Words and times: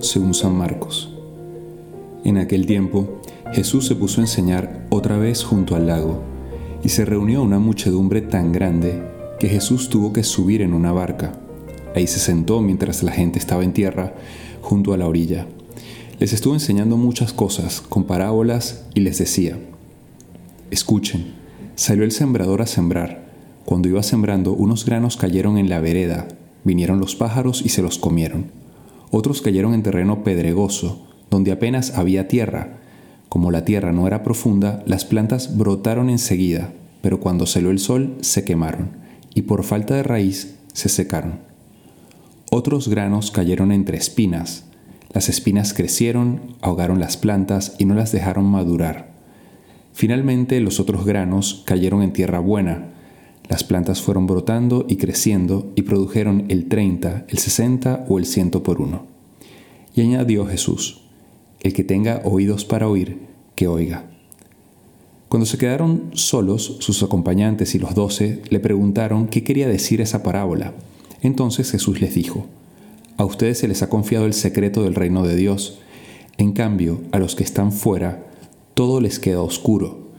según 0.00 0.34
San 0.34 0.56
Marcos. 0.56 1.10
En 2.24 2.38
aquel 2.38 2.66
tiempo, 2.66 3.20
Jesús 3.52 3.86
se 3.86 3.94
puso 3.94 4.20
a 4.20 4.24
enseñar 4.24 4.86
otra 4.90 5.16
vez 5.16 5.44
junto 5.44 5.76
al 5.76 5.86
lago, 5.86 6.22
y 6.82 6.88
se 6.90 7.04
reunió 7.04 7.42
una 7.42 7.58
muchedumbre 7.58 8.20
tan 8.20 8.52
grande 8.52 9.02
que 9.38 9.48
Jesús 9.48 9.88
tuvo 9.88 10.12
que 10.12 10.22
subir 10.22 10.60
en 10.60 10.74
una 10.74 10.92
barca. 10.92 11.38
Ahí 11.94 12.06
se 12.06 12.18
sentó 12.18 12.60
mientras 12.60 13.02
la 13.02 13.12
gente 13.12 13.38
estaba 13.38 13.64
en 13.64 13.72
tierra, 13.72 14.14
junto 14.60 14.92
a 14.92 14.98
la 14.98 15.06
orilla. 15.06 15.46
Les 16.18 16.32
estuvo 16.32 16.54
enseñando 16.54 16.96
muchas 16.96 17.32
cosas 17.32 17.80
con 17.80 18.04
parábolas 18.04 18.84
y 18.92 19.00
les 19.00 19.18
decía, 19.18 19.58
escuchen, 20.70 21.32
salió 21.74 22.04
el 22.04 22.12
sembrador 22.12 22.60
a 22.60 22.66
sembrar. 22.66 23.24
Cuando 23.64 23.88
iba 23.88 24.02
sembrando, 24.02 24.52
unos 24.52 24.84
granos 24.84 25.16
cayeron 25.16 25.56
en 25.56 25.70
la 25.70 25.80
vereda, 25.80 26.28
vinieron 26.64 27.00
los 27.00 27.14
pájaros 27.14 27.62
y 27.64 27.70
se 27.70 27.82
los 27.82 27.98
comieron. 27.98 28.63
Otros 29.10 29.42
cayeron 29.42 29.74
en 29.74 29.82
terreno 29.82 30.24
pedregoso, 30.24 31.06
donde 31.30 31.52
apenas 31.52 31.96
había 31.96 32.28
tierra. 32.28 32.78
Como 33.28 33.50
la 33.50 33.64
tierra 33.64 33.92
no 33.92 34.06
era 34.06 34.22
profunda, 34.22 34.82
las 34.86 35.04
plantas 35.04 35.56
brotaron 35.56 36.10
enseguida, 36.10 36.72
pero 37.02 37.20
cuando 37.20 37.46
salió 37.46 37.70
el 37.70 37.78
sol 37.78 38.16
se 38.20 38.44
quemaron, 38.44 38.90
y 39.34 39.42
por 39.42 39.64
falta 39.64 39.94
de 39.94 40.02
raíz 40.02 40.56
se 40.72 40.88
secaron. 40.88 41.40
Otros 42.50 42.88
granos 42.88 43.30
cayeron 43.30 43.72
entre 43.72 43.98
espinas. 43.98 44.64
Las 45.12 45.28
espinas 45.28 45.74
crecieron, 45.74 46.40
ahogaron 46.60 47.00
las 47.00 47.16
plantas 47.16 47.74
y 47.78 47.84
no 47.84 47.94
las 47.94 48.12
dejaron 48.12 48.44
madurar. 48.44 49.12
Finalmente 49.92 50.60
los 50.60 50.80
otros 50.80 51.04
granos 51.04 51.62
cayeron 51.66 52.02
en 52.02 52.12
tierra 52.12 52.38
buena. 52.38 52.93
Las 53.48 53.62
plantas 53.62 54.00
fueron 54.00 54.26
brotando 54.26 54.86
y 54.88 54.96
creciendo 54.96 55.70
y 55.76 55.82
produjeron 55.82 56.46
el 56.48 56.68
30, 56.68 57.26
el 57.28 57.38
60 57.38 58.06
o 58.08 58.18
el 58.18 58.26
100 58.26 58.50
por 58.50 58.80
uno. 58.80 59.06
Y 59.94 60.00
añadió 60.00 60.46
Jesús, 60.46 61.02
el 61.60 61.72
que 61.72 61.84
tenga 61.84 62.22
oídos 62.24 62.64
para 62.64 62.88
oír, 62.88 63.18
que 63.54 63.68
oiga. 63.68 64.10
Cuando 65.28 65.46
se 65.46 65.58
quedaron 65.58 66.10
solos, 66.14 66.76
sus 66.80 67.02
acompañantes 67.02 67.74
y 67.74 67.78
los 67.78 67.94
doce 67.94 68.42
le 68.50 68.60
preguntaron 68.60 69.28
qué 69.28 69.42
quería 69.42 69.68
decir 69.68 70.00
esa 70.00 70.22
parábola. 70.22 70.74
Entonces 71.22 71.70
Jesús 71.70 72.00
les 72.00 72.14
dijo, 72.14 72.46
A 73.16 73.24
ustedes 73.24 73.58
se 73.58 73.68
les 73.68 73.82
ha 73.82 73.88
confiado 73.88 74.26
el 74.26 74.34
secreto 74.34 74.84
del 74.84 74.94
reino 74.94 75.26
de 75.26 75.36
Dios, 75.36 75.80
en 76.38 76.52
cambio 76.52 77.00
a 77.12 77.18
los 77.18 77.34
que 77.34 77.44
están 77.44 77.72
fuera, 77.72 78.26
todo 78.74 79.00
les 79.00 79.18
queda 79.18 79.40
oscuro. 79.40 80.10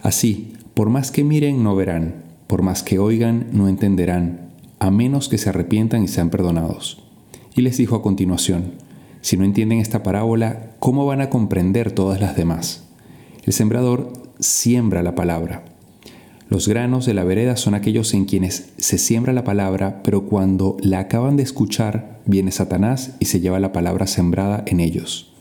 Así, 0.00 0.52
por 0.74 0.90
más 0.90 1.10
que 1.10 1.24
miren, 1.24 1.62
no 1.62 1.76
verán, 1.76 2.31
por 2.52 2.60
más 2.60 2.82
que 2.82 2.98
oigan, 2.98 3.46
no 3.52 3.66
entenderán, 3.66 4.50
a 4.78 4.90
menos 4.90 5.30
que 5.30 5.38
se 5.38 5.48
arrepientan 5.48 6.04
y 6.04 6.08
sean 6.08 6.28
perdonados. 6.28 7.02
Y 7.56 7.62
les 7.62 7.78
dijo 7.78 7.96
a 7.96 8.02
continuación, 8.02 8.74
si 9.22 9.38
no 9.38 9.44
entienden 9.46 9.78
esta 9.78 10.02
parábola, 10.02 10.72
¿cómo 10.78 11.06
van 11.06 11.22
a 11.22 11.30
comprender 11.30 11.92
todas 11.92 12.20
las 12.20 12.36
demás? 12.36 12.84
El 13.44 13.54
sembrador 13.54 14.12
siembra 14.38 15.02
la 15.02 15.14
palabra. 15.14 15.64
Los 16.50 16.68
granos 16.68 17.06
de 17.06 17.14
la 17.14 17.24
vereda 17.24 17.56
son 17.56 17.72
aquellos 17.72 18.12
en 18.12 18.26
quienes 18.26 18.74
se 18.76 18.98
siembra 18.98 19.32
la 19.32 19.44
palabra, 19.44 20.02
pero 20.02 20.26
cuando 20.26 20.76
la 20.82 20.98
acaban 20.98 21.38
de 21.38 21.44
escuchar, 21.44 22.20
viene 22.26 22.50
Satanás 22.50 23.16
y 23.18 23.24
se 23.24 23.40
lleva 23.40 23.60
la 23.60 23.72
palabra 23.72 24.06
sembrada 24.06 24.62
en 24.66 24.80
ellos. 24.80 25.32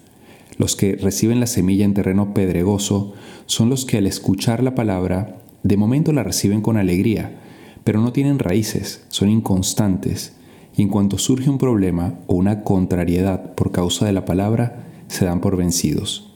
Los 0.58 0.77
que 0.77 0.95
reciben 0.95 1.42
la 1.42 1.48
semilla 1.48 1.83
en 1.83 1.94
terreno 1.94 2.33
pedregoso 2.33 3.16
son 3.48 3.70
los 3.70 3.83
que 3.83 3.98
al 3.98 4.08
escuchar 4.08 4.64
la 4.64 4.76
palabra, 4.76 5.40
de 5.64 5.77
momento 5.77 6.11
la 6.14 6.23
reciben 6.23 6.61
con 6.61 6.77
alegría, 6.77 7.38
pero 7.83 8.02
no 8.02 8.11
tienen 8.11 8.39
raíces, 8.39 9.04
son 9.10 9.30
inconstantes 9.30 10.33
y 10.76 10.82
en 10.82 10.89
cuanto 10.89 11.17
surge 11.17 11.49
un 11.49 11.58
problema 11.58 12.16
o 12.27 12.36
una 12.36 12.64
contrariedad 12.64 13.54
por 13.55 13.71
causa 13.71 14.05
de 14.05 14.14
la 14.14 14.26
palabra, 14.26 14.83
se 15.08 15.26
dan 15.26 15.42
por 15.42 15.58
vencidos. 15.58 16.32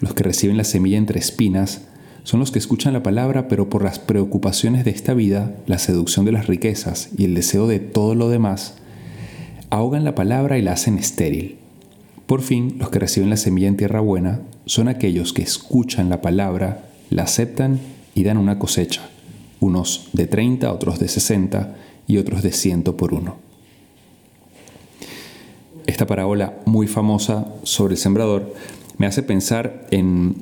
Los 0.00 0.14
que 0.14 0.22
reciben 0.22 0.56
la 0.56 0.64
semilla 0.64 0.98
entre 0.98 1.18
espinas 1.18 1.82
son 2.22 2.40
los 2.40 2.52
que 2.52 2.58
escuchan 2.58 2.92
la 2.92 3.02
palabra, 3.02 3.48
pero 3.48 3.68
por 3.68 3.82
las 3.82 3.98
preocupaciones 3.98 4.84
de 4.84 4.90
esta 4.90 5.14
vida, 5.14 5.56
la 5.66 5.78
seducción 5.78 6.24
de 6.24 6.32
las 6.32 6.46
riquezas 6.46 7.08
y 7.16 7.24
el 7.24 7.34
deseo 7.34 7.66
de 7.66 7.80
todo 7.80 8.14
lo 8.14 8.28
demás, 8.28 8.74
ahogan 9.70 10.04
la 10.04 10.14
palabra 10.14 10.58
y 10.58 10.62
la 10.62 10.72
hacen 10.72 10.98
estéril. 10.98 11.56
Por 12.26 12.42
fin, 12.42 12.76
los 12.78 12.90
que 12.90 12.98
reciben 12.98 13.30
la 13.30 13.38
semilla 13.38 13.68
en 13.68 13.76
tierra 13.76 14.00
buena 14.00 14.42
son 14.66 14.88
aquellos 14.88 15.32
que 15.32 15.42
escuchan 15.42 16.10
la 16.10 16.20
palabra, 16.20 16.84
la 17.10 17.22
aceptan 17.22 17.80
y 18.18 18.24
dan 18.24 18.36
una 18.36 18.58
cosecha, 18.58 19.08
unos 19.60 20.08
de 20.12 20.26
30, 20.26 20.72
otros 20.72 20.98
de 20.98 21.06
60 21.06 21.76
y 22.08 22.16
otros 22.16 22.42
de 22.42 22.50
100 22.50 22.82
por 22.82 23.14
uno. 23.14 23.36
Esta 25.86 26.04
parábola 26.04 26.58
muy 26.64 26.88
famosa 26.88 27.46
sobre 27.62 27.94
el 27.94 27.98
sembrador 27.98 28.52
me 28.96 29.06
hace 29.06 29.22
pensar 29.22 29.86
en 29.92 30.34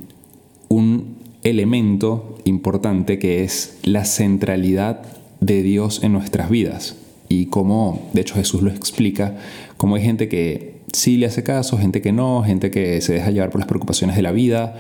un 0.69 1.19
elemento 1.43 2.39
importante 2.45 3.19
que 3.19 3.45
es 3.45 3.77
la 3.83 4.07
centralidad 4.07 5.03
de 5.41 5.63
Dios 5.63 6.03
en 6.03 6.13
nuestras 6.13 6.49
vidas 6.49 6.97
y 7.29 7.47
cómo, 7.47 8.09
de 8.15 8.23
hecho 8.23 8.37
Jesús 8.37 8.63
lo 8.63 8.71
explica, 8.71 9.37
cómo 9.77 9.97
hay 9.97 10.03
gente 10.03 10.31
que 10.31 10.77
sí 10.95 11.19
le 11.19 11.27
hace 11.27 11.43
caso, 11.43 11.77
gente 11.77 12.01
que 12.01 12.13
no, 12.13 12.43
gente 12.43 12.71
que 12.71 13.03
se 13.03 13.13
deja 13.13 13.33
llevar 13.33 13.51
por 13.51 13.61
las 13.61 13.69
preocupaciones 13.69 14.17
de 14.17 14.23
la 14.23 14.33
vida, 14.33 14.77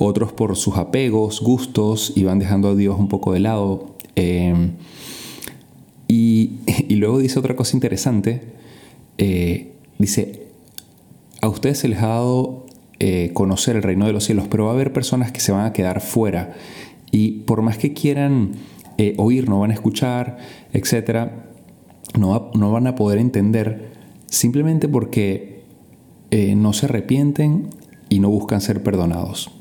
otros 0.00 0.32
por 0.32 0.56
sus 0.56 0.78
apegos, 0.78 1.42
gustos 1.42 2.14
y 2.16 2.24
van 2.24 2.38
dejando 2.38 2.70
a 2.70 2.74
Dios 2.74 2.98
un 2.98 3.08
poco 3.08 3.34
de 3.34 3.40
lado. 3.40 3.96
Eh, 4.16 4.70
y, 6.08 6.52
luego 6.88 7.18
dice 7.18 7.38
otra 7.38 7.54
cosa 7.54 7.76
interesante, 7.76 8.42
eh, 9.18 9.66
Dice, 9.98 10.46
a 11.42 11.48
ustedes 11.48 11.76
se 11.78 11.88
les 11.88 11.98
ha 11.98 12.06
dado 12.06 12.64
eh, 13.00 13.32
conocer 13.34 13.76
el 13.76 13.82
reino 13.82 14.06
de 14.06 14.14
los 14.14 14.24
cielos, 14.24 14.46
pero 14.48 14.64
va 14.64 14.70
a 14.70 14.74
haber 14.74 14.94
personas 14.94 15.30
que 15.30 15.40
se 15.40 15.52
van 15.52 15.66
a 15.66 15.74
quedar 15.74 16.00
fuera 16.00 16.54
y 17.10 17.42
por 17.42 17.60
más 17.60 17.76
que 17.76 17.92
quieran 17.92 18.52
oír, 19.18 19.48
no 19.48 19.60
van 19.60 19.72
a 19.72 19.74
escuchar, 19.74 20.38
etc., 20.72 21.32
no, 22.18 22.50
van 22.54 22.86
a 22.86 22.94
poder 22.94 23.18
entender 23.18 23.92
simplemente 24.26 24.88
porque 24.88 25.64
no 26.30 26.72
se 26.72 26.86
arrepienten 26.86 27.68
y 28.08 28.20
no 28.20 28.30
buscan 28.30 28.62
ser 28.62 28.82
perdonados. 28.82 29.59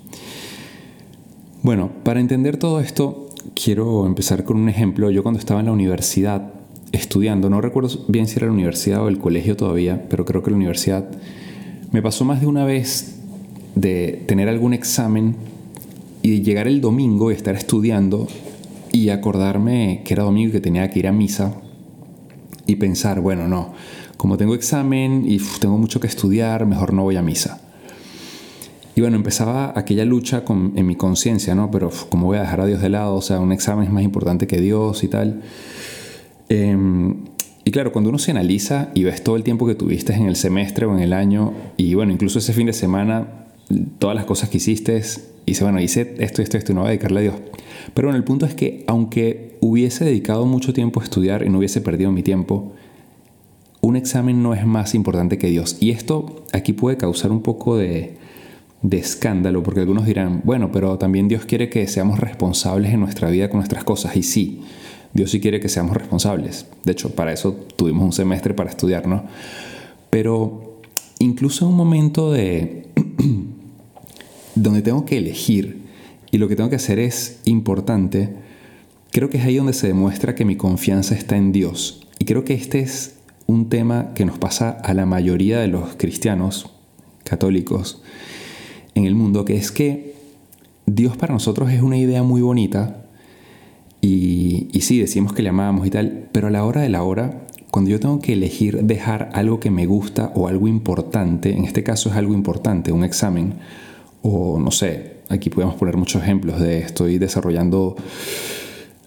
Bueno, 1.62 1.92
para 2.04 2.22
entender 2.22 2.56
todo 2.56 2.80
esto, 2.80 3.28
quiero 3.54 4.06
empezar 4.06 4.46
con 4.46 4.56
un 4.56 4.70
ejemplo. 4.70 5.12
Yo 5.12 5.24
cuando 5.24 5.40
estaba 5.40 5.60
en 5.60 5.66
la 5.66 5.74
universidad, 5.74 6.54
estudiando, 6.94 7.50
no 7.50 7.60
recuerdo 7.60 8.06
bien 8.08 8.28
si 8.28 8.38
era 8.38 8.48
la 8.48 8.54
universidad 8.54 9.04
o 9.04 9.10
el 9.10 9.20
colegio 9.20 9.58
todavía, 9.58 10.06
pero 10.10 10.24
creo 10.24 10.42
que 10.42 10.52
la 10.52 10.56
universidad, 10.56 11.10
me 11.92 12.02
pasó 12.02 12.24
más 12.24 12.40
de 12.40 12.48
una 12.48 12.64
vez 12.64 13.20
de 13.76 14.24
tener 14.26 14.48
algún 14.48 14.74
examen 14.74 15.36
y 16.22 16.44
llegar 16.44 16.66
el 16.66 16.80
domingo 16.80 17.30
y 17.30 17.34
estar 17.34 17.56
estudiando 17.56 18.28
y 18.94 19.10
acordarme 19.10 20.02
que 20.06 20.14
era 20.14 20.24
domingo 20.24 20.50
y 20.50 20.52
que 20.54 20.62
tenía 20.62 20.90
que 20.90 21.00
ir 21.00 21.08
a 21.08 21.12
misa 21.12 21.56
y 22.68 22.78
pensar, 22.78 23.20
bueno, 23.20 23.50
no, 23.50 23.74
como 24.16 24.38
tengo 24.38 24.56
examen 24.56 25.26
y 25.28 25.40
tengo 25.60 25.78
mucho 25.78 26.00
que 26.00 26.08
estudiar, 26.08 26.66
mejor 26.66 26.94
no 26.94 27.04
voy 27.04 27.18
a 27.18 27.22
misa. 27.22 27.60
Y 29.00 29.02
bueno, 29.02 29.16
empezaba 29.16 29.72
aquella 29.80 30.04
lucha 30.04 30.44
con, 30.44 30.74
en 30.76 30.86
mi 30.86 30.96
conciencia, 30.96 31.56
¿no? 31.56 31.72
Pero 31.72 31.90
¿cómo 32.10 32.26
voy 32.26 32.38
a 32.38 32.42
dejar 32.42 32.60
a 32.60 32.66
Dios 32.66 32.82
de 32.82 32.90
lado? 32.90 33.16
O 33.16 33.22
sea, 33.22 33.40
un 33.40 33.54
examen 33.54 33.86
es 33.86 33.94
más 33.94 34.04
importante 34.04 34.46
que 34.46 34.60
Dios 34.60 35.06
y 35.06 35.08
tal. 35.08 35.42
Em, 36.50 37.16
y 37.64 37.72
claro, 37.72 37.94
cuando 37.94 38.10
uno 38.10 38.20
se 38.20 38.32
analiza 38.32 38.90
y 38.94 39.06
ves 39.06 39.24
todo 39.24 39.38
el 39.38 39.44
tiempo 39.44 39.66
que 39.66 39.74
tuviste 39.74 40.14
en 40.14 40.26
el 40.26 40.36
semestre 40.36 40.86
o 40.86 40.94
en 40.94 41.02
el 41.02 41.14
año, 41.14 41.54
y 41.78 41.94
bueno, 41.94 42.12
incluso 42.12 42.40
ese 42.40 42.52
fin 42.52 42.68
de 42.68 42.74
semana, 42.74 43.46
todas 44.00 44.18
las 44.18 44.26
cosas 44.26 44.50
que 44.50 44.58
hiciste, 44.58 45.02
y 45.46 45.52
dice, 45.52 45.64
bueno, 45.64 45.80
hice 45.80 46.16
esto, 46.18 46.42
esto, 46.42 46.58
esto, 46.58 46.74
y 46.74 46.76
no 46.76 46.82
voy 46.82 46.90
a 46.90 46.92
dedicarle 46.92 47.20
a 47.20 47.24
Dios. 47.24 47.36
Pero 47.94 48.10
bueno, 48.10 48.18
el 48.18 48.26
punto 48.26 48.46
es 48.46 48.54
que 48.54 48.84
aunque 48.86 49.56
hubiese 49.62 50.04
dedicado 50.04 50.46
mucho 50.46 50.74
tiempo 50.74 51.00
a 51.00 51.06
estudiar 51.06 51.46
y 51.46 51.50
no 51.50 51.60
hubiese 51.60 51.80
perdido 51.80 52.12
mi 52.12 52.22
tiempo, 52.22 52.74
un 53.80 53.96
examen 53.96 54.44
no 54.44 54.54
es 54.54 54.66
más 54.66 54.94
importante 54.94 55.38
que 55.38 55.48
Dios. 55.48 55.78
Y 55.80 55.92
esto 55.92 56.44
aquí 56.52 56.74
puede 56.74 56.98
causar 56.98 57.32
un 57.32 57.42
poco 57.42 57.78
de, 57.78 58.19
de 58.82 58.98
escándalo, 58.98 59.62
porque 59.62 59.82
algunos 59.82 60.06
dirán, 60.06 60.42
bueno, 60.44 60.72
pero 60.72 60.98
también 60.98 61.28
Dios 61.28 61.46
quiere 61.46 61.70
que 61.70 61.88
seamos 61.88 62.20
responsables 62.20 62.94
en 62.94 63.02
nuestra 63.02 63.30
vida 63.30 63.50
con 63.50 63.58
nuestras 63.58 63.84
cosas. 63.84 64.16
Y 64.16 64.24
sí, 64.24 64.62
Dios 65.14 65.32
sí 65.32 65.40
quiere 65.40 65.60
que 65.60 65.70
seamos 65.70 65.96
responsables. 65.98 66.66
De 66.84 66.94
hecho, 66.94 67.14
para 67.14 67.34
eso 67.34 67.54
tuvimos 67.76 68.04
un 68.04 68.14
semestre 68.14 68.54
para 68.54 68.70
estudiar, 68.70 69.08
¿no? 69.08 69.24
Pero 70.10 70.80
incluso 71.20 71.66
en 71.66 71.72
un 71.72 71.78
momento 71.78 72.32
de 72.32 72.88
donde 74.56 74.82
tengo 74.82 75.06
que 75.06 75.18
elegir 75.18 75.82
y 76.32 76.38
lo 76.38 76.48
que 76.48 76.56
tengo 76.56 76.70
que 76.70 76.78
hacer 76.78 77.00
es 77.00 77.40
importante, 77.46 78.30
creo 79.12 79.30
que 79.30 79.38
es 79.38 79.46
ahí 79.46 79.58
donde 79.58 79.74
se 79.74 79.88
demuestra 79.88 80.36
que 80.36 80.46
mi 80.46 80.56
confianza 80.56 81.16
está 81.16 81.36
en 81.36 81.52
Dios. 81.52 82.08
Y 82.18 82.26
creo 82.26 82.46
que 82.46 82.54
este 82.54 82.80
es 82.80 83.16
un 83.46 83.68
tema 83.68 84.14
que 84.14 84.26
nos 84.26 84.38
pasa 84.38 84.70
a 84.70 84.94
la 84.94 85.06
mayoría 85.06 85.60
de 85.60 85.68
los 85.68 85.96
cristianos 85.96 86.70
católicos 87.24 88.02
en 89.00 89.06
el 89.06 89.16
mundo, 89.16 89.46
que 89.46 89.56
es 89.56 89.72
que 89.72 90.14
Dios 90.86 91.18
para 91.18 91.34
nosotros 91.34 91.72
es 91.72 91.82
una 91.82 91.98
idea 91.98 92.24
muy 92.24 92.42
bonita, 92.42 93.00
y, 94.02 94.70
sí, 94.82 95.00
decimos 95.00 95.34
que 95.34 95.42
le 95.42 95.50
amamos 95.50 95.86
y 95.86 95.90
tal, 95.90 96.30
pero 96.32 96.48
a 96.48 96.52
la 96.52 96.64
hora 96.64 96.82
de 96.82 96.90
la 96.90 97.04
hora, 97.04 97.42
cuando 97.70 97.92
yo 97.92 98.00
tengo 98.00 98.20
que 98.20 98.34
elegir 98.34 98.84
dejar 98.84 99.30
algo 99.34 99.60
que 99.60 99.72
me 99.72 99.86
gusta 99.86 100.32
o 100.36 100.48
algo 100.48 100.68
importante, 100.68 101.52
en 101.52 101.66
este 101.66 101.84
caso 101.84 102.10
es 102.10 102.16
algo 102.16 102.34
importante, 102.34 102.92
un 102.92 103.04
examen, 103.04 103.56
o 104.22 104.60
no 104.60 104.72
sé, 104.72 105.18
aquí 105.28 105.50
podemos 105.50 105.76
poner 105.76 105.98
muchos 105.98 106.24
ejemplos 106.24 106.60
de 106.60 106.80
estoy 106.80 107.18
desarrollando 107.18 107.96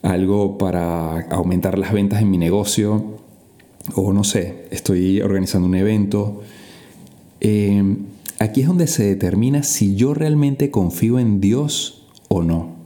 algo 0.02 0.58
para 0.58 1.22
aumentar 1.30 1.78
las 1.78 1.92
ventas 1.92 2.20
en 2.20 2.30
mi 2.30 2.38
negocio, 2.38 3.18
o 3.94 4.12
no 4.12 4.24
sé, 4.24 4.66
estoy 4.70 5.20
organizando 5.20 5.66
un 5.66 5.74
evento. 5.74 6.42
Eh, 7.40 7.96
aquí 8.42 8.62
es 8.62 8.66
donde 8.66 8.86
se 8.86 9.04
determina 9.04 9.62
si 9.62 9.94
yo 9.94 10.14
realmente 10.14 10.70
confío 10.70 11.18
en 11.18 11.40
Dios 11.40 12.06
o 12.28 12.42
no. 12.42 12.76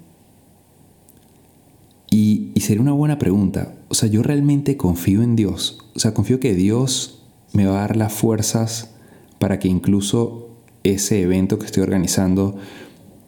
Y, 2.11 2.51
y, 2.55 2.61
sería 2.61 2.83
una 2.83 2.93
buena 2.93 3.19
pregunta. 3.19 3.75
O 3.89 3.95
sea, 3.95 4.09
yo 4.09 4.23
realmente 4.23 4.77
confío 4.77 5.23
en 5.23 5.37
Dios. 5.37 5.79
O 5.95 5.99
sea, 5.99 6.15
confío 6.15 6.41
que 6.41 6.55
Dios 6.55 7.25
me 7.53 7.67
va 7.67 7.79
a 7.79 7.81
dar 7.81 7.97
las 7.97 8.13
fuerzas 8.13 8.95
para 9.39 9.59
que 9.59 9.69
incluso 9.69 10.51
ese 10.85 11.21
evento 11.21 11.59
que 11.59 11.67
estoy 11.67 11.83
organizando 11.83 12.57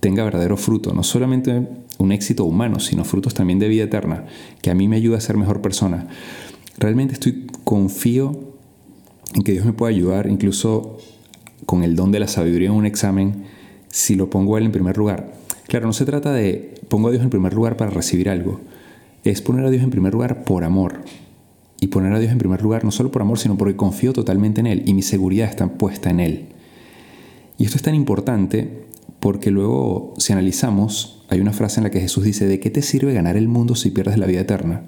tenga 0.00 0.24
verdadero 0.24 0.56
fruto. 0.56 0.92
No 0.94 1.02
solamente 1.02 1.66
un 1.98 2.12
éxito 2.12 2.44
humano, 2.44 2.78
sino 2.78 3.04
frutos 3.04 3.34
también 3.34 3.58
de 3.58 3.68
vida 3.68 3.84
eterna, 3.84 4.26
que 4.62 4.70
a 4.70 4.74
mí 4.74 4.88
me 4.88 4.96
ayude 4.96 5.16
a 5.16 5.20
ser 5.20 5.36
mejor 5.36 5.60
persona. 5.60 6.06
Realmente 6.78 7.14
estoy 7.14 7.46
confío 7.64 8.54
en 9.34 9.42
que 9.42 9.52
Dios 9.52 9.66
me 9.66 9.72
pueda 9.72 9.90
ayudar, 9.90 10.28
incluso 10.28 10.98
con 11.66 11.82
el 11.82 11.96
don 11.96 12.12
de 12.12 12.20
la 12.20 12.28
sabiduría 12.28 12.68
en 12.68 12.74
un 12.74 12.86
examen, 12.86 13.44
si 13.88 14.14
lo 14.14 14.30
pongo 14.30 14.56
a 14.56 14.58
Él 14.58 14.66
en 14.66 14.72
primer 14.72 14.96
lugar. 14.96 15.32
Claro, 15.66 15.86
no 15.86 15.92
se 15.92 16.04
trata 16.04 16.32
de 16.32 16.74
pongo 16.88 17.08
a 17.08 17.10
Dios 17.10 17.22
en 17.22 17.30
primer 17.30 17.52
lugar 17.54 17.76
para 17.76 17.90
recibir 17.90 18.30
algo. 18.30 18.60
Es 19.24 19.42
poner 19.42 19.64
a 19.64 19.70
Dios 19.70 19.82
en 19.82 19.90
primer 19.90 20.14
lugar 20.14 20.44
por 20.44 20.64
amor. 20.64 21.02
Y 21.80 21.88
poner 21.88 22.12
a 22.12 22.18
Dios 22.18 22.32
en 22.32 22.38
primer 22.38 22.62
lugar 22.62 22.84
no 22.84 22.90
solo 22.90 23.12
por 23.12 23.22
amor, 23.22 23.38
sino 23.38 23.56
porque 23.56 23.76
confío 23.76 24.12
totalmente 24.12 24.60
en 24.60 24.66
Él 24.66 24.82
y 24.86 24.94
mi 24.94 25.02
seguridad 25.02 25.48
está 25.48 25.68
puesta 25.68 26.10
en 26.10 26.20
Él. 26.20 26.46
Y 27.58 27.64
esto 27.64 27.76
es 27.76 27.82
tan 27.82 27.94
importante 27.94 28.86
porque 29.20 29.50
luego, 29.50 30.14
si 30.18 30.32
analizamos, 30.32 31.24
hay 31.28 31.40
una 31.40 31.52
frase 31.52 31.80
en 31.80 31.84
la 31.84 31.90
que 31.90 32.00
Jesús 32.00 32.24
dice, 32.24 32.46
¿de 32.46 32.60
qué 32.60 32.70
te 32.70 32.82
sirve 32.82 33.12
ganar 33.12 33.36
el 33.36 33.48
mundo 33.48 33.74
si 33.74 33.90
pierdes 33.90 34.16
la 34.18 34.26
vida 34.26 34.40
eterna? 34.40 34.84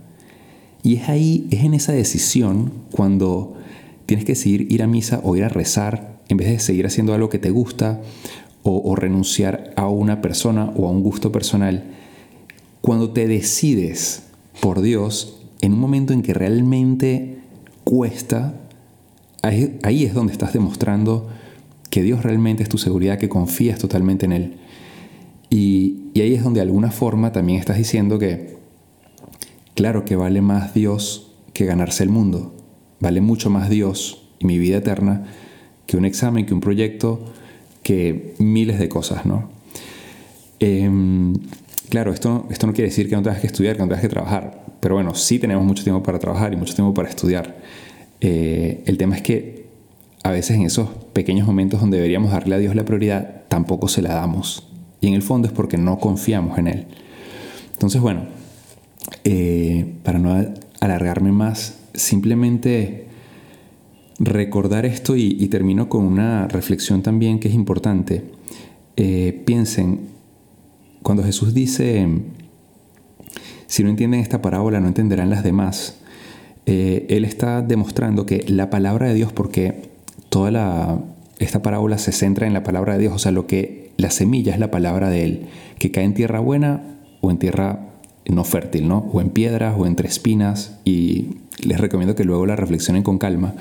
Y 0.82 0.96
es 0.96 1.08
ahí, 1.08 1.46
es 1.50 1.62
en 1.64 1.74
esa 1.74 1.92
decisión 1.92 2.72
cuando 2.90 3.54
tienes 4.06 4.24
que 4.24 4.32
decidir 4.32 4.72
ir 4.72 4.82
a 4.82 4.86
misa 4.86 5.20
o 5.22 5.36
ir 5.36 5.44
a 5.44 5.48
rezar 5.48 6.19
en 6.30 6.38
vez 6.38 6.48
de 6.48 6.58
seguir 6.58 6.86
haciendo 6.86 7.12
algo 7.12 7.28
que 7.28 7.38
te 7.38 7.50
gusta 7.50 8.00
o, 8.62 8.94
renunciar 8.94 9.72
a 9.76 9.88
una 9.88 10.20
persona 10.20 10.70
o 10.76 10.86
a 10.86 10.90
un 10.90 11.02
gusto 11.02 11.32
personal. 11.32 11.84
Cuando 12.80 13.10
te 13.10 13.26
decides 13.26 14.24
por 14.60 14.80
Dios 14.80 15.42
en 15.60 15.72
un 15.72 15.80
momento 15.80 16.12
en 16.12 16.22
que 16.22 16.34
realmente 16.34 17.38
cuesta, 17.84 18.54
ahí 19.42 20.04
es 20.04 20.14
donde 20.14 20.32
estás 20.32 20.52
demostrando 20.52 21.28
que 21.88 22.02
Dios 22.02 22.22
realmente 22.22 22.62
es 22.62 22.68
tu 22.68 22.78
seguridad, 22.78 23.18
que 23.18 23.28
confías 23.28 23.78
totalmente 23.78 24.26
en 24.26 24.32
Él. 24.32 24.56
Y, 25.48 26.10
y 26.14 26.20
ahí 26.20 26.34
es 26.34 26.44
donde 26.44 26.60
de 26.60 26.66
alguna 26.66 26.90
forma 26.90 27.32
también 27.32 27.58
estás 27.58 27.76
diciendo 27.76 28.18
que 28.18 28.60
Claro 29.80 30.04
que 30.04 30.14
vale 30.14 30.42
más 30.42 30.74
Dios 30.74 31.32
que 31.54 31.64
ganarse 31.64 32.02
el 32.02 32.10
mundo. 32.10 32.54
Vale 32.98 33.22
mucho 33.22 33.48
más 33.48 33.70
Dios 33.70 34.28
y 34.38 34.44
mi 34.44 34.58
vida 34.58 34.76
eterna 34.76 35.24
que 35.90 35.96
un 35.96 36.04
examen, 36.04 36.46
que 36.46 36.54
un 36.54 36.60
proyecto, 36.60 37.18
que 37.82 38.34
miles 38.38 38.78
de 38.78 38.88
cosas, 38.88 39.26
¿no? 39.26 39.50
Em, 40.60 41.34
claro, 41.88 42.12
esto, 42.12 42.46
esto 42.48 42.68
no 42.68 42.72
quiere 42.72 42.90
decir 42.90 43.08
que 43.08 43.16
no 43.16 43.22
tengas 43.22 43.40
que 43.40 43.48
estudiar, 43.48 43.74
que 43.74 43.82
no 43.82 43.88
tengas 43.88 44.02
que 44.02 44.08
trabajar, 44.08 44.64
pero 44.78 44.94
bueno, 44.94 45.16
sí 45.16 45.40
tenemos 45.40 45.64
mucho 45.64 45.82
tiempo 45.82 46.00
para 46.00 46.20
trabajar 46.20 46.52
y 46.52 46.56
mucho 46.56 46.76
tiempo 46.76 46.94
para 46.94 47.08
estudiar. 47.08 47.56
Eh, 48.20 48.84
el 48.86 48.98
tema 48.98 49.16
es 49.16 49.22
que 49.22 49.66
a 50.22 50.30
veces 50.30 50.56
en 50.58 50.62
esos 50.62 50.90
pequeños 51.12 51.44
momentos 51.44 51.80
donde 51.80 51.96
deberíamos 51.96 52.30
darle 52.30 52.54
a 52.54 52.58
Dios 52.58 52.76
la 52.76 52.84
prioridad, 52.84 53.42
tampoco 53.48 53.88
se 53.88 54.00
la 54.00 54.14
damos. 54.14 54.68
Y 55.00 55.08
en 55.08 55.14
el 55.14 55.22
fondo 55.22 55.48
es 55.48 55.52
porque 55.52 55.76
no 55.76 55.98
confiamos 55.98 56.56
en 56.56 56.68
Él. 56.68 56.86
Entonces, 57.72 58.00
bueno, 58.00 58.26
eh, 59.24 59.92
para 60.04 60.20
no 60.20 60.54
alargarme 60.78 61.32
más, 61.32 61.80
simplemente 61.94 63.09
recordar 64.20 64.84
esto 64.84 65.16
y, 65.16 65.48
termino 65.48 65.88
con 65.88 66.04
una 66.04 66.46
reflexión 66.46 67.02
también 67.02 67.40
que 67.40 67.48
es 67.48 67.54
importante. 67.54 68.22
Eh, 68.96 69.42
piensen, 69.46 70.00
cuando 71.02 71.24
Jesús 71.24 71.54
dice, 71.54 72.06
si 73.66 73.82
no 73.82 73.88
entienden 73.88 74.20
esta 74.20 74.42
parábola, 74.42 74.78
no 74.78 74.88
entenderán 74.88 75.30
las 75.30 75.42
demás, 75.42 75.98
eh, 76.66 77.06
Él 77.08 77.24
está 77.24 77.62
demostrando 77.62 78.26
que 78.26 78.44
la 78.46 78.68
palabra 78.68 79.08
de 79.08 79.14
Dios, 79.14 79.32
porque 79.32 79.88
toda 80.28 80.50
la, 80.50 80.98
esta 81.38 81.62
parábola 81.62 81.96
se 81.96 82.12
centra 82.12 82.46
en 82.46 82.52
la 82.52 82.62
palabra 82.62 82.92
de 82.92 83.00
Dios, 83.00 83.14
o 83.14 83.18
sea, 83.18 83.32
lo 83.32 83.46
que 83.46 83.90
la 83.96 84.10
semilla 84.10 84.52
es 84.52 84.60
la 84.60 84.70
palabra 84.70 85.08
de 85.08 85.24
Él, 85.24 85.46
que 85.78 85.90
cae 85.90 86.04
en 86.04 86.12
tierra 86.12 86.40
buena 86.40 86.82
o 87.22 87.30
en 87.30 87.38
tierra 87.38 87.86
no 88.28 88.44
fértil, 88.44 88.86
¿no? 88.86 88.98
O 89.12 89.22
en 89.22 89.30
piedras 89.30 89.74
o 89.78 89.86
entre 89.86 90.08
espinas 90.08 90.78
y 90.84 91.38
les 91.62 91.80
recomiendo 91.80 92.14
que 92.14 92.24
luego 92.24 92.44
la 92.44 92.56
reflexionen 92.56 93.02
con 93.02 93.18
calma. 93.18 93.54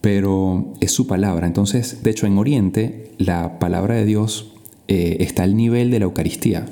Pero 0.00 0.74
es 0.80 0.92
su 0.92 1.06
palabra. 1.06 1.46
Entonces, 1.46 2.02
de 2.02 2.10
hecho, 2.10 2.26
en 2.26 2.38
Oriente 2.38 3.12
la 3.18 3.58
palabra 3.58 3.96
de 3.96 4.04
Dios 4.04 4.52
eh, 4.86 5.18
está 5.20 5.42
al 5.42 5.56
nivel 5.56 5.90
de 5.90 5.98
la 5.98 6.06
Eucaristía. 6.06 6.66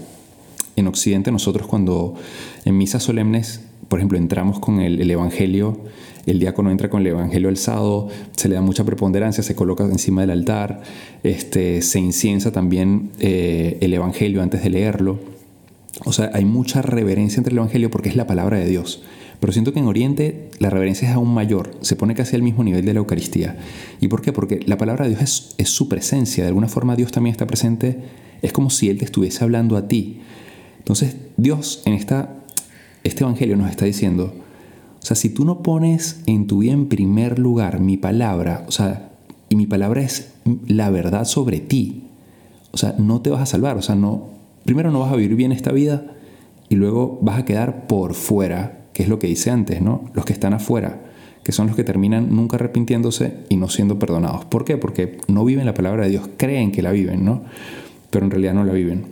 En 0.77 0.87
Occidente 0.87 1.33
nosotros 1.33 1.67
cuando 1.67 2.15
en 2.65 2.77
misas 2.77 3.03
solemnes, 3.03 3.63
por 3.89 3.99
ejemplo, 3.99 4.19
entramos 4.19 4.59
con 4.59 4.81
el, 4.81 5.11
Evangelio, 5.11 5.81
el 6.27 6.39
diácono 6.39 6.71
entra 6.71 6.91
con 6.91 7.01
el 7.01 7.09
Evangelio 7.09 7.49
alzado, 7.49 8.09
se 8.37 8.49
le 8.49 8.55
da 8.55 8.61
mucha 8.61 8.85
preponderancia, 8.85 9.43
se 9.43 9.55
coloca 9.55 9.85
encima 9.85 10.21
del 10.21 10.31
altar, 10.31 10.83
este, 11.23 11.83
se 11.83 11.99
inciensa 11.99 12.53
también 12.53 13.11
eh, 13.21 13.79
el 13.81 13.95
Evangelio 13.95 14.43
antes 14.43 14.63
de 14.63 14.71
leerlo. 14.71 15.19
O 16.05 16.13
sea, 16.13 16.31
hay 16.35 16.45
mucha 16.45 16.83
reverencia 16.83 17.39
entre 17.39 17.53
el 17.53 17.59
Evangelio 17.59 17.91
porque 17.91 18.11
es 18.11 18.17
la 18.17 18.27
palabra 18.27 18.59
de 18.59 18.67
Dios. 18.67 19.03
Pero 19.41 19.53
siento 19.53 19.73
que 19.73 19.81
en 19.81 19.87
Oriente 19.87 20.51
la 20.59 20.71
reverencia 20.71 21.09
es 21.09 21.15
aún 21.15 21.33
mayor, 21.33 21.77
se 21.81 21.97
pone 21.97 22.15
casi 22.15 22.37
al 22.37 22.43
mismo 22.43 22.65
nivel 22.65 22.85
de 22.85 22.95
la 22.95 23.01
Eucaristía. 23.01 23.59
¿Y 24.01 24.09
por 24.09 24.23
qué? 24.23 24.33
Porque 24.33 24.61
la 24.67 24.79
palabra 24.79 25.07
de 25.07 25.15
Dios 25.15 25.55
es, 25.59 25.69
su 25.69 25.89
presencia, 25.89 26.45
de 26.45 26.49
alguna 26.49 26.69
forma 26.69 26.97
Dios 26.97 27.13
también 27.13 27.33
está 27.33 27.47
presente, 27.47 27.99
es 28.43 28.53
como 28.53 28.71
si 28.71 28.89
Él 28.89 28.99
te 28.99 29.05
estuviese 29.05 29.45
hablando 29.45 29.77
a 29.77 29.89
ti. 29.89 30.21
Entonces 30.79 31.17
Dios 31.37 31.83
en 31.85 31.93
esta, 31.93 32.37
este 33.05 33.25
Evangelio 33.25 33.57
nos 33.57 33.71
está 33.71 33.85
diciendo, 33.85 34.35
o 35.03 35.07
sea, 35.07 35.17
si 35.17 35.29
tú 35.29 35.45
no 35.45 35.63
pones 35.63 36.21
en 36.27 36.47
tu 36.47 36.59
vida 36.59 36.73
en 36.73 36.89
primer 36.89 37.39
lugar 37.39 37.81
mi 37.81 37.97
palabra, 37.97 38.65
o 38.67 38.73
sea, 38.73 39.11
y 39.49 39.57
mi 39.57 39.67
palabra 39.67 40.03
es 40.03 40.33
la 40.67 40.91
verdad 40.91 41.25
sobre 41.25 41.61
ti, 41.61 42.05
o 42.73 42.79
sea, 42.79 42.95
no 42.99 43.21
te 43.21 43.31
vas 43.31 43.41
a 43.41 43.47
salvar, 43.47 43.77
o 43.77 43.83
sea, 43.83 43.95
no, 43.95 44.29
primero 44.65 44.91
no 44.91 45.01
vas 45.01 45.13
a 45.13 45.17
vivir 45.17 45.37
bien 45.37 45.53
esta 45.53 45.73
vida 45.73 46.15
y 46.69 46.75
luego 46.75 47.19
vas 47.23 47.39
a 47.39 47.45
quedar 47.45 47.87
por 47.87 48.15
fuera, 48.15 48.86
que 48.97 49.03
es 49.03 49.11
lo 49.11 49.19
que 49.19 49.27
dice 49.27 49.51
antes, 49.51 49.83
¿no? 49.83 50.07
Los 50.15 50.25
que 50.25 50.33
están 50.33 50.55
afuera, 50.55 51.03
que 51.43 51.53
son 51.53 51.67
los 51.67 51.77
que 51.77 51.85
terminan 51.85 52.35
nunca 52.35 52.57
arrepintiéndose 52.57 53.35
y 53.51 53.57
no 53.57 53.69
siendo 53.69 53.99
perdonados. 53.99 54.47
¿Por 54.47 54.65
qué? 54.65 54.79
Porque 54.79 55.19
no 55.29 55.45
viven 55.45 55.67
la 55.67 55.75
palabra 55.75 56.05
de 56.05 56.13
Dios, 56.13 56.31
creen 56.39 56.73
que 56.73 56.81
la 56.81 56.93
viven, 56.93 57.23
¿no? 57.23 57.43
Pero 58.09 58.25
en 58.25 58.31
realidad 58.31 58.55
no 58.55 58.65
la 58.65 58.73
viven. 58.73 59.05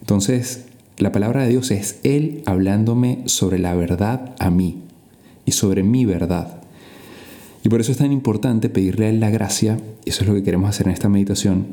Entonces, 0.00 0.66
la 0.98 1.10
palabra 1.10 1.44
de 1.44 1.48
Dios 1.48 1.70
es 1.70 2.00
Él 2.02 2.42
hablándome 2.44 3.22
sobre 3.24 3.58
la 3.58 3.74
verdad 3.74 4.34
a 4.40 4.50
mí 4.50 4.82
y 5.46 5.52
sobre 5.52 5.84
mi 5.84 6.04
verdad. 6.04 6.60
Y 7.62 7.70
por 7.70 7.80
eso 7.80 7.92
es 7.92 7.98
tan 7.98 8.12
importante 8.12 8.68
pedirle 8.68 9.06
a 9.06 9.08
Él 9.08 9.20
la 9.20 9.30
gracia, 9.30 9.78
y 10.04 10.10
eso 10.10 10.20
es 10.20 10.28
lo 10.28 10.34
que 10.34 10.42
queremos 10.42 10.68
hacer 10.68 10.86
en 10.88 10.92
esta 10.92 11.08
meditación, 11.08 11.68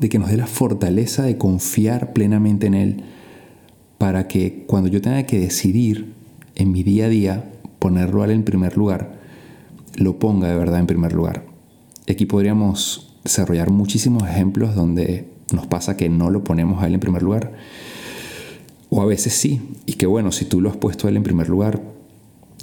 de 0.00 0.08
que 0.08 0.18
nos 0.18 0.30
dé 0.30 0.38
la 0.38 0.46
fortaleza 0.46 1.24
de 1.24 1.36
confiar 1.36 2.14
plenamente 2.14 2.68
en 2.68 2.72
Él 2.72 3.04
para 3.98 4.28
que 4.28 4.64
cuando 4.66 4.88
yo 4.88 5.02
tenga 5.02 5.24
que 5.24 5.38
decidir 5.38 6.23
en 6.56 6.72
mi 6.72 6.82
día 6.82 7.06
a 7.06 7.08
día 7.08 7.52
ponerlo 7.78 8.24
en 8.24 8.44
primer 8.44 8.76
lugar, 8.76 9.18
lo 9.96 10.18
ponga 10.18 10.48
de 10.48 10.56
verdad 10.56 10.80
en 10.80 10.86
primer 10.86 11.12
lugar. 11.12 11.46
Aquí 12.08 12.26
podríamos 12.26 13.14
desarrollar 13.24 13.70
muchísimos 13.70 14.28
ejemplos 14.28 14.74
donde 14.74 15.28
nos 15.52 15.66
pasa 15.66 15.96
que 15.96 16.08
no 16.08 16.30
lo 16.30 16.44
ponemos 16.44 16.82
a 16.82 16.86
Él 16.86 16.94
en 16.94 17.00
primer 17.00 17.22
lugar. 17.22 17.54
O 18.90 19.02
a 19.02 19.06
veces 19.06 19.34
sí. 19.34 19.60
Y 19.86 19.94
que 19.94 20.06
bueno, 20.06 20.32
si 20.32 20.44
tú 20.44 20.60
lo 20.60 20.70
has 20.70 20.76
puesto 20.76 21.06
a 21.06 21.10
Él 21.10 21.16
en 21.16 21.22
primer 21.22 21.48
lugar, 21.48 21.82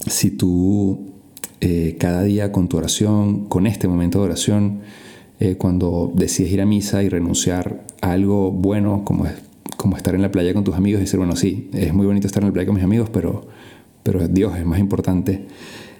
si 0.07 0.31
tú 0.31 1.11
eh, 1.59 1.97
cada 1.99 2.23
día 2.23 2.51
con 2.51 2.67
tu 2.67 2.77
oración, 2.77 3.45
con 3.45 3.67
este 3.67 3.87
momento 3.87 4.19
de 4.19 4.25
oración, 4.25 4.81
eh, 5.39 5.55
cuando 5.57 6.11
decides 6.15 6.51
ir 6.51 6.61
a 6.61 6.65
misa 6.65 7.03
y 7.03 7.09
renunciar 7.09 7.83
a 8.01 8.11
algo 8.11 8.51
bueno 8.51 9.03
como, 9.03 9.25
como 9.77 9.97
estar 9.97 10.15
en 10.15 10.21
la 10.21 10.31
playa 10.31 10.53
con 10.53 10.63
tus 10.63 10.75
amigos 10.75 11.01
y 11.01 11.05
decir, 11.05 11.17
bueno, 11.17 11.35
sí, 11.35 11.69
es 11.73 11.93
muy 11.93 12.05
bonito 12.05 12.27
estar 12.27 12.43
en 12.43 12.49
la 12.49 12.53
playa 12.53 12.67
con 12.67 12.75
mis 12.75 12.83
amigos, 12.83 13.09
pero, 13.11 13.47
pero 14.03 14.27
Dios 14.27 14.57
es 14.57 14.65
más 14.65 14.79
importante. 14.79 15.47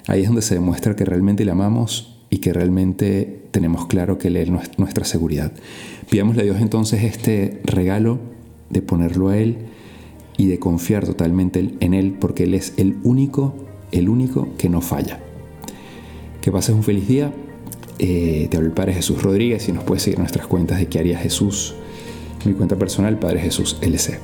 Ahí 0.07 0.21
es 0.21 0.27
donde 0.27 0.41
se 0.41 0.55
demuestra 0.55 0.95
que 0.95 1.05
realmente 1.05 1.45
le 1.45 1.51
amamos 1.51 2.17
y 2.29 2.39
que 2.39 2.53
realmente 2.53 3.43
tenemos 3.51 3.85
claro 3.87 4.17
que 4.17 4.29
Él 4.29 4.37
es 4.37 4.49
nuestra 4.77 5.05
seguridad. 5.05 5.51
Pidámosle 6.09 6.41
a 6.41 6.45
Dios 6.45 6.61
entonces 6.61 7.03
este 7.03 7.61
regalo 7.63 8.19
de 8.69 8.81
ponerlo 8.81 9.29
a 9.29 9.37
Él 9.37 9.57
y 10.37 10.47
de 10.47 10.57
confiar 10.57 11.05
totalmente 11.05 11.75
en 11.79 11.93
Él, 11.93 12.15
porque 12.19 12.45
Él 12.45 12.53
es 12.53 12.73
el 12.77 12.97
único, 13.03 13.53
el 13.91 14.09
único 14.09 14.47
que 14.57 14.69
no 14.69 14.81
falla. 14.81 15.19
Que 16.41 16.51
pases 16.51 16.73
un 16.73 16.83
feliz 16.83 17.07
día. 17.07 17.31
Eh, 17.99 18.47
te 18.49 18.57
hablo 18.57 18.69
el 18.69 18.73
Padre 18.73 18.93
Jesús 18.93 19.21
Rodríguez 19.21 19.69
y 19.69 19.73
nos 19.73 19.83
puedes 19.83 20.01
seguir 20.01 20.17
nuestras 20.17 20.47
cuentas 20.47 20.79
de 20.79 20.87
qué 20.87 20.97
haría 20.97 21.19
Jesús. 21.19 21.75
Mi 22.45 22.53
cuenta 22.53 22.75
personal, 22.75 23.19
Padre 23.19 23.41
Jesús 23.41 23.77
LC. 23.81 24.17